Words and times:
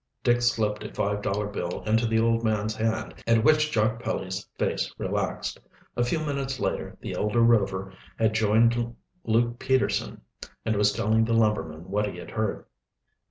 Dick 0.23 0.41
slipped 0.41 0.83
a 0.83 0.91
five 0.91 1.21
dollar 1.21 1.45
bill 1.45 1.83
into 1.83 2.07
the 2.07 2.17
old 2.19 2.43
man's 2.43 2.75
hand, 2.75 3.13
at 3.27 3.43
which 3.43 3.71
Jock 3.71 4.01
Pelly's 4.01 4.47
face 4.57 4.91
relaxed. 4.97 5.59
A 5.95 6.03
few 6.03 6.17
minutes 6.17 6.59
later 6.59 6.97
the 7.01 7.13
elder 7.13 7.41
Rover 7.41 7.93
had 8.17 8.33
joined 8.33 8.95
Luke 9.25 9.59
Peterson 9.59 10.21
and 10.65 10.75
was 10.75 10.91
telling 10.91 11.23
the 11.23 11.33
lumberman 11.33 11.91
what 11.91 12.07
he 12.11 12.17
had 12.17 12.31
heard. 12.31 12.65